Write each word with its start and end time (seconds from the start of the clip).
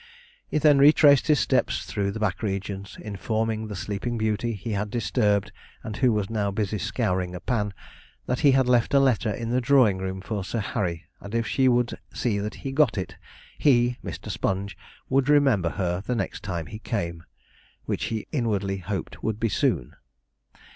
He 0.47 0.57
then 0.57 0.79
retraced 0.79 1.27
his 1.27 1.39
steps 1.39 1.85
through 1.85 2.09
the 2.09 2.19
back 2.19 2.41
regions, 2.41 2.97
informing 2.99 3.67
the 3.67 3.75
sleeping 3.75 4.17
beauty 4.17 4.53
he 4.53 4.71
had 4.71 4.85
before 4.89 4.99
disturbed, 4.99 5.51
and 5.83 5.97
who 5.97 6.11
was 6.11 6.27
now 6.27 6.49
busy 6.49 6.79
scouring 6.79 7.35
a 7.35 7.39
pan, 7.39 7.71
that 8.25 8.39
he 8.39 8.53
had 8.53 8.67
left 8.67 8.95
a 8.95 8.99
letter 8.99 9.29
in 9.31 9.51
the 9.51 9.61
drawing 9.61 9.99
room 9.99 10.19
for 10.19 10.43
Sir 10.43 10.57
Harry, 10.59 11.05
and 11.19 11.35
if 11.35 11.45
she 11.45 11.67
would 11.67 11.99
see 12.11 12.39
that 12.39 12.55
he 12.65 12.71
got 12.71 12.97
it, 12.97 13.15
he 13.59 13.99
(Mr. 14.03 14.31
Sponge) 14.31 14.75
would 15.07 15.29
remember 15.29 15.69
her 15.69 16.01
the 16.03 16.15
next 16.15 16.41
time 16.41 16.65
he 16.65 16.79
came, 16.79 17.23
which 17.85 18.05
he 18.05 18.25
inwardly 18.31 18.77
hoped 18.77 19.21
would 19.21 19.39
be 19.39 19.49
soon. 19.49 19.93